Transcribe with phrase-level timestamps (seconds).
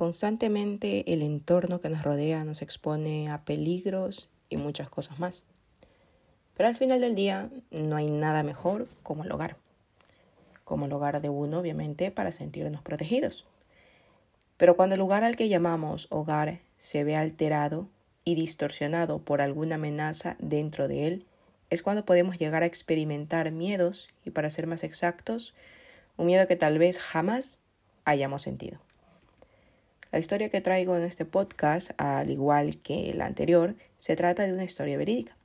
[0.00, 5.44] Constantemente el entorno que nos rodea nos expone a peligros y muchas cosas más.
[6.56, 9.58] Pero al final del día no hay nada mejor como el hogar.
[10.64, 13.44] Como el hogar de uno, obviamente, para sentirnos protegidos.
[14.56, 17.86] Pero cuando el lugar al que llamamos hogar se ve alterado
[18.24, 21.26] y distorsionado por alguna amenaza dentro de él,
[21.68, 25.54] es cuando podemos llegar a experimentar miedos y, para ser más exactos,
[26.16, 27.64] un miedo que tal vez jamás
[28.06, 28.80] hayamos sentido.
[30.12, 34.52] La historia que traigo en este podcast, al igual que la anterior, se trata de
[34.52, 35.36] una historia verídica,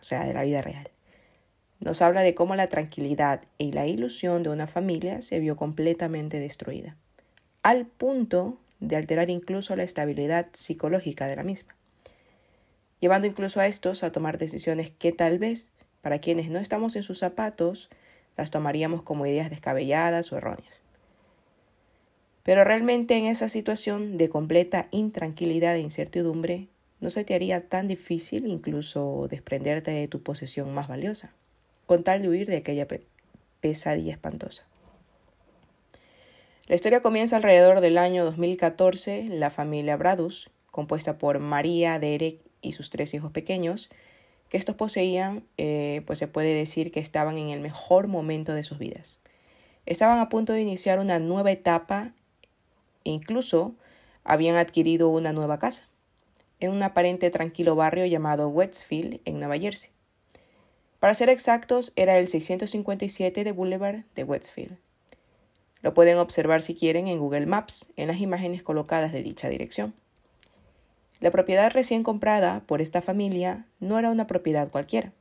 [0.00, 0.90] o sea, de la vida real.
[1.80, 6.40] Nos habla de cómo la tranquilidad y la ilusión de una familia se vio completamente
[6.40, 6.96] destruida,
[7.62, 11.76] al punto de alterar incluso la estabilidad psicológica de la misma,
[13.00, 15.68] llevando incluso a estos a tomar decisiones que tal vez,
[16.00, 17.90] para quienes no estamos en sus zapatos,
[18.38, 20.85] las tomaríamos como ideas descabelladas o erróneas.
[22.46, 26.68] Pero realmente en esa situación de completa intranquilidad e incertidumbre,
[27.00, 31.34] no se te haría tan difícil incluso desprenderte de tu posesión más valiosa,
[31.86, 32.86] con tal de huir de aquella
[33.58, 34.64] pesadilla espantosa.
[36.68, 39.24] La historia comienza alrededor del año 2014.
[39.24, 43.90] La familia Bradus, compuesta por María, Derek y sus tres hijos pequeños,
[44.50, 48.62] que estos poseían, eh, pues se puede decir que estaban en el mejor momento de
[48.62, 49.18] sus vidas.
[49.84, 52.12] Estaban a punto de iniciar una nueva etapa
[53.10, 53.74] incluso
[54.24, 55.88] habían adquirido una nueva casa
[56.60, 59.90] en un aparente tranquilo barrio llamado Westfield en Nueva Jersey.
[61.00, 64.78] Para ser exactos, era el 657 de Boulevard de Westfield.
[65.82, 69.94] Lo pueden observar si quieren en Google Maps en las imágenes colocadas de dicha dirección.
[71.20, 75.12] La propiedad recién comprada por esta familia no era una propiedad cualquiera.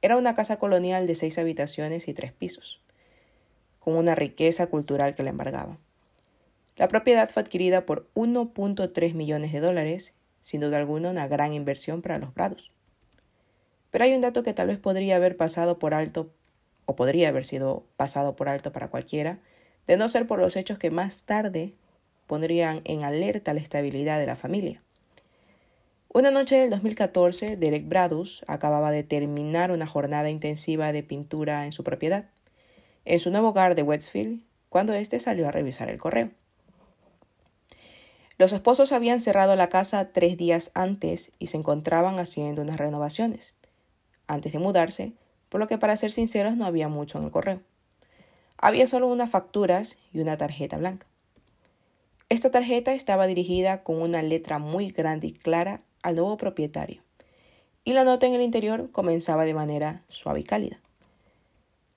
[0.00, 2.82] Era una casa colonial de seis habitaciones y tres pisos,
[3.78, 5.78] con una riqueza cultural que la embargaba.
[6.82, 12.02] La propiedad fue adquirida por 1.3 millones de dólares, sin duda alguna una gran inversión
[12.02, 12.72] para los prados.
[13.92, 16.32] Pero hay un dato que tal vez podría haber pasado por alto,
[16.86, 19.38] o podría haber sido pasado por alto para cualquiera,
[19.86, 21.72] de no ser por los hechos que más tarde
[22.26, 24.82] pondrían en alerta la estabilidad de la familia.
[26.08, 31.70] Una noche del 2014, Derek Bradus acababa de terminar una jornada intensiva de pintura en
[31.70, 32.24] su propiedad,
[33.04, 36.30] en su nuevo hogar de Westfield, cuando éste salió a revisar el correo.
[38.38, 43.54] Los esposos habían cerrado la casa tres días antes y se encontraban haciendo unas renovaciones,
[44.26, 45.12] antes de mudarse,
[45.48, 47.60] por lo que para ser sinceros no había mucho en el correo.
[48.56, 51.06] Había solo unas facturas y una tarjeta blanca.
[52.28, 57.02] Esta tarjeta estaba dirigida con una letra muy grande y clara al nuevo propietario,
[57.84, 60.80] y la nota en el interior comenzaba de manera suave y cálida.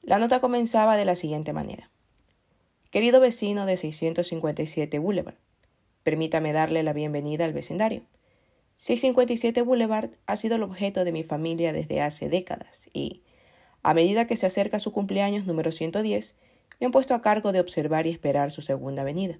[0.02, 1.90] La nota comenzaba de la siguiente manera.
[2.91, 5.35] Querido vecino de 657 Boulevard,
[6.06, 8.04] permítame darle la bienvenida al vecindario.
[8.78, 13.24] 657 Boulevard ha sido el objeto de mi familia desde hace décadas y,
[13.82, 16.36] a medida que se acerca su cumpleaños número 110,
[16.80, 19.40] me han puesto a cargo de observar y esperar su segunda venida.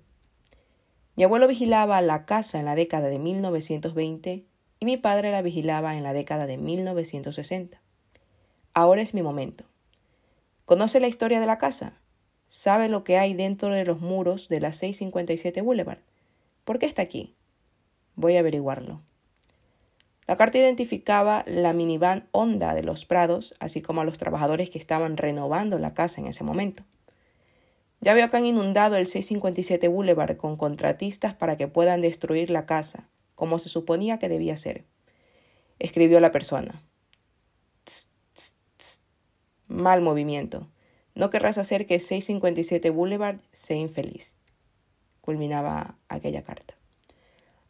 [1.16, 4.46] Mi abuelo vigilaba la casa en la década de 1920
[4.80, 7.80] y mi padre la vigilaba en la década de 1960.
[8.74, 9.66] Ahora es mi momento.
[10.66, 12.02] ¿Conoce la historia de la casa?
[12.48, 16.00] ¿Sabe lo que hay dentro de los muros de la 657 Boulevard?
[16.66, 17.36] ¿Por qué está aquí?
[18.16, 19.02] Voy a averiguarlo.
[20.28, 24.80] La carta identificaba la minivan Honda de los Prados, así como a los trabajadores que
[24.80, 26.84] estaban renovando la casa en ese momento.
[28.02, 32.66] Ya veo que han inundado el 657 Boulevard con contratistas para que puedan destruir la
[32.66, 34.86] casa, como se suponía que debía ser.
[35.78, 36.82] Escribió la persona.
[39.68, 40.68] Mal movimiento.
[41.14, 44.36] No querrás hacer que 657 Boulevard sea infeliz.
[45.26, 46.76] Culminaba aquella carta.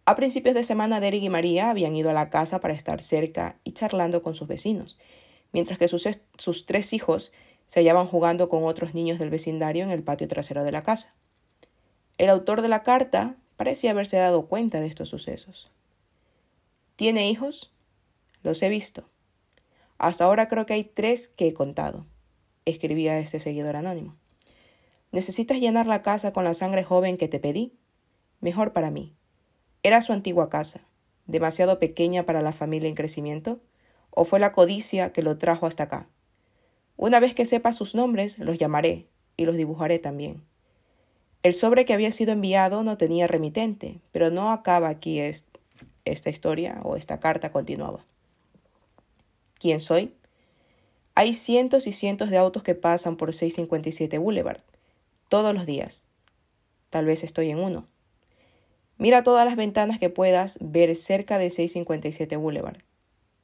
[0.03, 3.55] A principios de semana, Derek y María habían ido a la casa para estar cerca
[3.63, 4.99] y charlando con sus vecinos,
[5.53, 6.05] mientras que sus,
[6.37, 7.31] sus tres hijos
[7.67, 11.15] se hallaban jugando con otros niños del vecindario en el patio trasero de la casa.
[12.17, 15.71] El autor de la carta parecía haberse dado cuenta de estos sucesos.
[16.97, 17.71] ¿Tiene hijos?
[18.43, 19.05] Los he visto.
[19.97, 22.05] Hasta ahora creo que hay tres que he contado,
[22.65, 24.17] escribía este seguidor anónimo.
[25.15, 27.71] ¿Necesitas llenar la casa con la sangre joven que te pedí?
[28.41, 29.15] Mejor para mí.
[29.81, 30.81] ¿Era su antigua casa,
[31.25, 33.61] demasiado pequeña para la familia en crecimiento?
[34.09, 36.09] ¿O fue la codicia que lo trajo hasta acá?
[36.97, 39.07] Una vez que sepa sus nombres, los llamaré
[39.37, 40.43] y los dibujaré también.
[41.43, 46.81] El sobre que había sido enviado no tenía remitente, pero no acaba aquí esta historia
[46.83, 48.03] o esta carta continuaba.
[49.59, 50.13] ¿Quién soy?
[51.13, 54.59] Hay cientos y cientos de autos que pasan por 657 Boulevard,
[55.29, 56.05] todos los días.
[56.89, 57.87] Tal vez estoy en uno.
[58.97, 62.77] Mira todas las ventanas que puedas ver cerca de 657 Boulevard.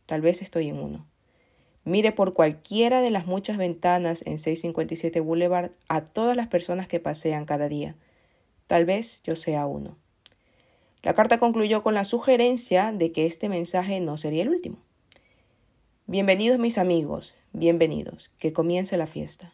[0.06, 1.06] Tal vez estoy en uno.
[1.83, 7.00] Mire por cualquiera de las muchas ventanas en 657 Boulevard a todas las personas que
[7.00, 7.95] pasean cada día.
[8.68, 9.98] Tal vez yo sea uno.
[11.01, 14.77] La carta concluyó con la sugerencia de que este mensaje no sería el último.
[16.06, 19.54] Bienvenidos mis amigos, bienvenidos, que comience la fiesta.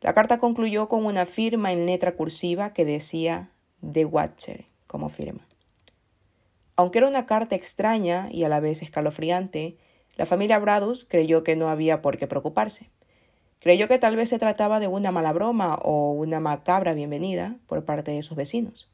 [0.00, 3.50] La carta concluyó con una firma en letra cursiva que decía
[3.80, 5.46] The Watcher como firma.
[6.76, 9.76] Aunque era una carta extraña y a la vez escalofriante,
[10.16, 12.90] la familia Bradus creyó que no había por qué preocuparse.
[13.58, 17.84] Creyó que tal vez se trataba de una mala broma o una macabra bienvenida por
[17.84, 18.90] parte de sus vecinos.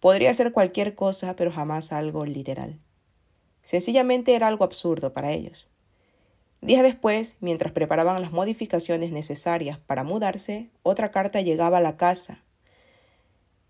[0.00, 2.78] Podría ser cualquier cosa, pero jamás algo literal.
[3.62, 5.68] Sencillamente era algo absurdo para ellos.
[6.60, 12.42] Días después, mientras preparaban las modificaciones necesarias para mudarse, otra carta llegaba a la casa.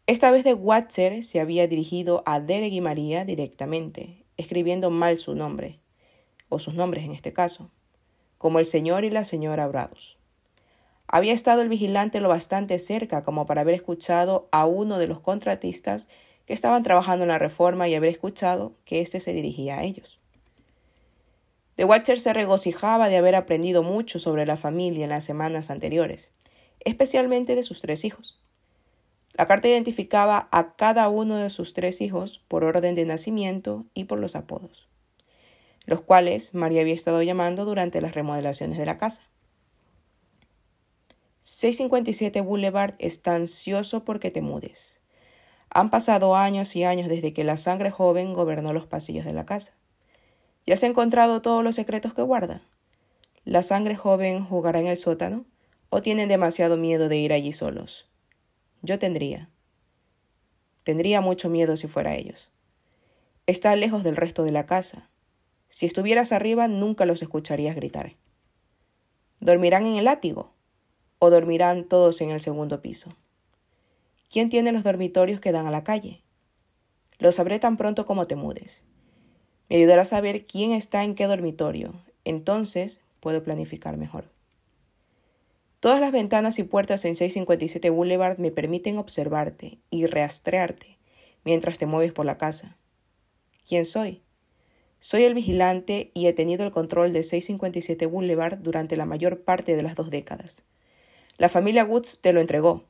[0.06, 5.35] Esta vez de Watcher se había dirigido a Derek y María directamente, escribiendo mal su
[5.35, 5.81] nombre,
[6.49, 7.70] o sus nombres en este caso,
[8.38, 10.19] como el señor y la señora Bradus.
[11.06, 15.20] Había estado el vigilante lo bastante cerca como para haber escuchado a uno de los
[15.20, 16.08] contratistas
[16.46, 20.19] que estaban trabajando en la reforma y haber escuchado que éste se dirigía a ellos.
[21.78, 26.32] The Watcher se regocijaba de haber aprendido mucho sobre la familia en las semanas anteriores,
[26.80, 28.42] especialmente de sus tres hijos.
[29.34, 34.06] La carta identificaba a cada uno de sus tres hijos por orden de nacimiento y
[34.06, 34.88] por los apodos,
[35.84, 39.22] los cuales María había estado llamando durante las remodelaciones de la casa.
[41.42, 44.98] 657 Boulevard está ansioso porque te mudes.
[45.70, 49.46] Han pasado años y años desde que la sangre joven gobernó los pasillos de la
[49.46, 49.78] casa.
[50.69, 52.61] ¿Ya has encontrado todos los secretos que guarda?
[53.47, 55.47] ¿La sangre joven jugará en el sótano?
[55.88, 58.06] ¿O tienen demasiado miedo de ir allí solos?
[58.82, 59.49] Yo tendría.
[60.85, 62.50] Tendría mucho miedo si fuera ellos.
[63.47, 65.09] Está lejos del resto de la casa.
[65.70, 68.17] Si estuvieras arriba nunca los escucharías gritar.
[69.41, 70.53] ¿Dormirán en el látigo?
[71.19, 73.17] o dormirán todos en el segundo piso.
[74.31, 76.23] ¿Quién tiene los dormitorios que dan a la calle?
[77.19, 78.85] Lo sabré tan pronto como te mudes.
[79.69, 81.94] Me ayudará a saber quién está en qué dormitorio.
[82.25, 84.25] Entonces puedo planificar mejor.
[85.81, 90.99] Todas las ventanas y puertas en 657 Boulevard me permiten observarte y rastrearte
[91.44, 92.76] mientras te mueves por la casa.
[93.67, 94.23] ¿Quién soy?
[95.00, 99.76] Soy el vigilante y he tenido el control de 657 Boulevard durante la mayor parte
[99.76, 100.64] de las dos décadas.
[101.37, 102.85] La familia Woods te lo entregó.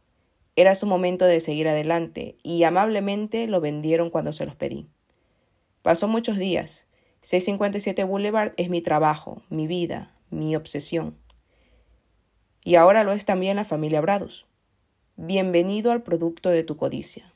[0.56, 4.86] Era su momento de seguir adelante y amablemente lo vendieron cuando se los pedí.
[5.82, 6.86] Pasó muchos días.
[7.22, 11.16] 657 Boulevard es mi trabajo, mi vida, mi obsesión.
[12.64, 14.46] Y ahora lo es también la familia Bradus.
[15.16, 17.32] Bienvenido al producto de tu codicia.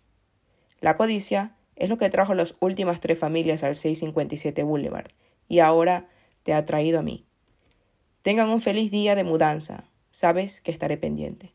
[0.81, 5.11] La codicia es lo que trajo las últimas tres familias al 657 Boulevard
[5.49, 6.09] y ahora
[6.43, 7.25] te ha traído a mí.
[8.23, 11.53] Tengan un feliz día de mudanza sabes que estaré pendiente.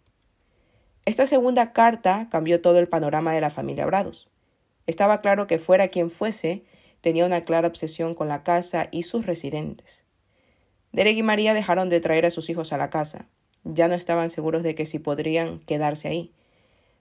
[1.06, 4.30] Esta segunda carta cambió todo el panorama de la familia Bradus.
[4.88, 6.66] Estaba claro que fuera quien fuese,
[7.08, 10.04] tenía una clara obsesión con la casa y sus residentes.
[10.92, 13.30] Derek y María dejaron de traer a sus hijos a la casa.
[13.64, 16.34] Ya no estaban seguros de que si podrían quedarse ahí.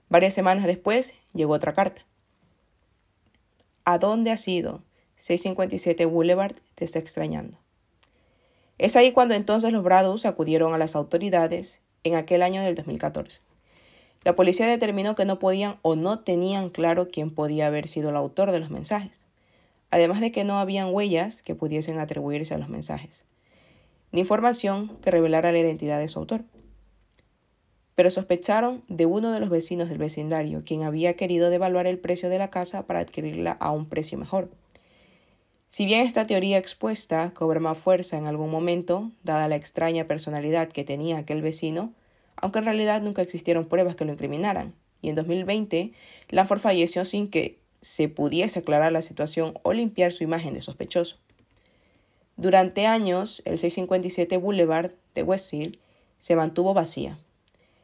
[0.07, 2.05] Varias semanas después llegó otra carta.
[3.83, 4.81] ¿A dónde has ido?
[5.17, 7.57] 657 Boulevard te está extrañando.
[8.77, 13.41] Es ahí cuando entonces los Bradus acudieron a las autoridades en aquel año del 2014.
[14.23, 18.15] La policía determinó que no podían o no tenían claro quién podía haber sido el
[18.15, 19.26] autor de los mensajes,
[19.91, 23.23] además de que no habían huellas que pudiesen atribuirse a los mensajes,
[24.11, 26.43] ni información que revelara la identidad de su autor.
[27.95, 32.29] Pero sospecharon de uno de los vecinos del vecindario, quien había querido devaluar el precio
[32.29, 34.51] de la casa para adquirirla a un precio mejor.
[35.69, 40.69] Si bien esta teoría expuesta cobra más fuerza en algún momento, dada la extraña personalidad
[40.69, 41.93] que tenía aquel vecino,
[42.35, 45.91] aunque en realidad nunca existieron pruebas que lo incriminaran, y en 2020
[46.29, 51.17] Lanford falleció sin que se pudiese aclarar la situación o limpiar su imagen de sospechoso.
[52.35, 55.77] Durante años, el 657 Boulevard de Westfield
[56.19, 57.17] se mantuvo vacía.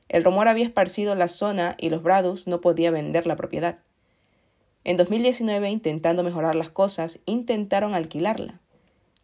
[0.10, 3.80] El rumor había esparcido la zona y los Bradus no podían vender la propiedad.
[4.84, 8.60] En 2019, intentando mejorar las cosas, intentaron alquilarla.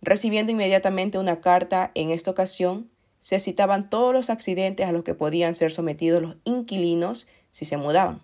[0.02, 2.90] Recibiendo inmediatamente una carta, en esta ocasión
[3.22, 7.78] se citaban todos los accidentes a los que podían ser sometidos los inquilinos si se
[7.78, 8.22] mudaban.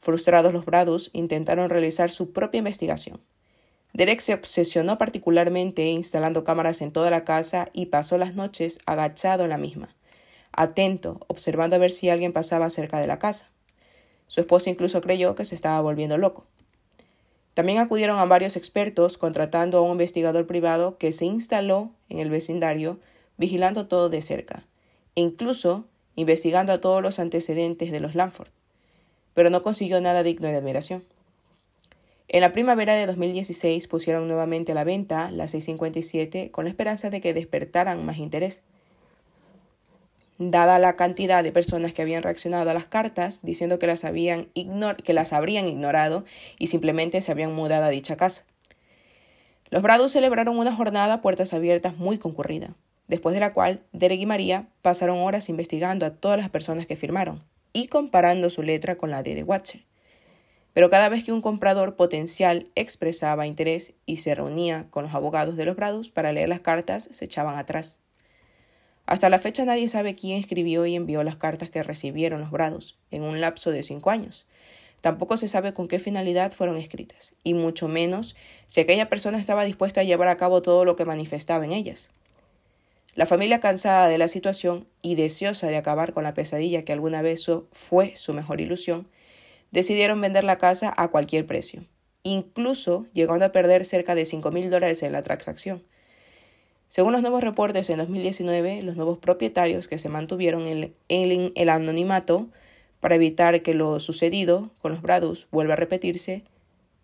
[0.00, 3.20] Frustrados los Bradus intentaron realizar su propia investigación.
[3.92, 9.44] Derek se obsesionó particularmente instalando cámaras en toda la casa y pasó las noches agachado
[9.44, 9.94] en la misma,
[10.52, 13.50] atento, observando a ver si alguien pasaba cerca de la casa.
[14.26, 16.46] Su esposa incluso creyó que se estaba volviendo loco.
[17.52, 22.30] También acudieron a varios expertos contratando a un investigador privado que se instaló en el
[22.30, 23.00] vecindario
[23.36, 24.64] vigilando todo de cerca,
[25.14, 28.50] e incluso investigando a todos los antecedentes de los Lanford,
[29.34, 31.04] pero no consiguió nada digno de admiración.
[32.28, 37.10] En la primavera de 2016 pusieron nuevamente a la venta la 657 con la esperanza
[37.10, 38.62] de que despertaran más interés.
[40.38, 44.46] Dada la cantidad de personas que habían reaccionado a las cartas diciendo que las, habían
[45.04, 46.24] que las habrían ignorado
[46.58, 48.44] y simplemente se habían mudado a dicha casa.
[49.70, 52.74] Los Brados celebraron una jornada puertas abiertas muy concurrida
[53.10, 56.96] después de la cual Derek y María pasaron horas investigando a todas las personas que
[56.96, 57.40] firmaron
[57.72, 59.82] y comparando su letra con la de The Watcher.
[60.72, 65.56] Pero cada vez que un comprador potencial expresaba interés y se reunía con los abogados
[65.56, 68.00] de los Bradus para leer las cartas, se echaban atrás.
[69.06, 72.98] Hasta la fecha nadie sabe quién escribió y envió las cartas que recibieron los Bradus
[73.10, 74.46] en un lapso de cinco años.
[75.00, 78.36] Tampoco se sabe con qué finalidad fueron escritas, y mucho menos
[78.68, 82.10] si aquella persona estaba dispuesta a llevar a cabo todo lo que manifestaba en ellas.
[83.20, 87.20] La familia cansada de la situación y deseosa de acabar con la pesadilla que alguna
[87.20, 89.06] vez fue su mejor ilusión,
[89.72, 91.84] decidieron vender la casa a cualquier precio,
[92.22, 95.82] incluso llegando a perder cerca de cinco mil dólares en la transacción.
[96.88, 102.48] Según los nuevos reportes en 2019, los nuevos propietarios que se mantuvieron en el, anonimato
[103.00, 106.42] para evitar que lo sucedido con los Bradus vuelva a repetirse,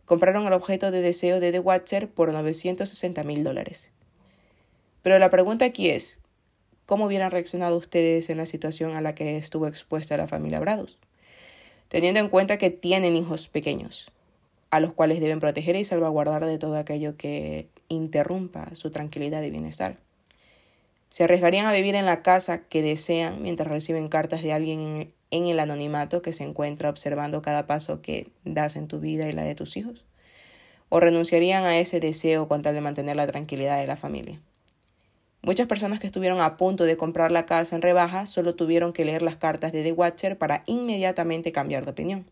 [0.06, 3.90] compraron el objeto de deseo de The Watcher por 960 mil dólares.
[5.06, 6.18] Pero la pregunta aquí es,
[6.84, 10.98] ¿cómo hubieran reaccionado ustedes en la situación a la que estuvo expuesta la familia Brados?
[11.86, 14.10] Teniendo en cuenta que tienen hijos pequeños,
[14.70, 19.50] a los cuales deben proteger y salvaguardar de todo aquello que interrumpa su tranquilidad y
[19.50, 19.98] bienestar.
[21.10, 25.46] Se arriesgarían a vivir en la casa que desean mientras reciben cartas de alguien en
[25.46, 29.44] el anonimato que se encuentra observando cada paso que das en tu vida y la
[29.44, 30.04] de tus hijos.
[30.88, 34.40] O renunciarían a ese deseo con tal de mantener la tranquilidad de la familia.
[35.46, 39.04] Muchas personas que estuvieron a punto de comprar la casa en rebaja solo tuvieron que
[39.04, 42.26] leer las cartas de The Watcher para inmediatamente cambiar de opinión.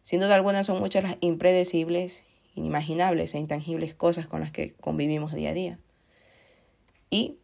[0.00, 5.34] Sin duda alguna son muchas las impredecibles, inimaginables e intangibles cosas con las que convivimos
[5.34, 5.78] día a día.
[7.10, 7.36] Y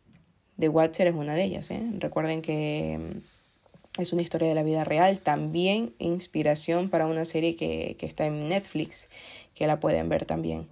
[0.58, 1.70] The Watcher es una de ellas.
[1.70, 1.82] ¿eh?
[1.98, 7.54] Recuerden que mm, es una historia de la vida real, también inspiración para una serie
[7.54, 9.10] que, que está en Netflix,
[9.54, 10.66] que la pueden ver también.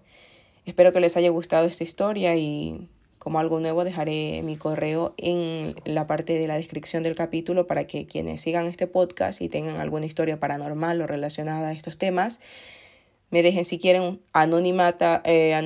[0.64, 2.88] Espero que les haya gustado esta historia y
[3.26, 7.88] como algo nuevo dejaré mi correo en la parte de la descripción del capítulo para
[7.88, 12.38] que quienes sigan este podcast y tengan alguna historia paranormal o relacionada a estos temas,
[13.30, 15.59] me dejen si quieren anonimata, eh,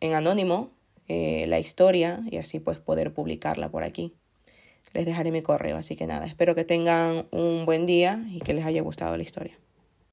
[0.00, 0.70] en anónimo
[1.06, 4.14] eh, la historia y así pues poder publicarla por aquí.
[4.94, 8.54] Les dejaré mi correo, así que nada, espero que tengan un buen día y que
[8.54, 9.58] les haya gustado la historia.